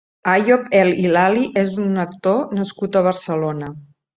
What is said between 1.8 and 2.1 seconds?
un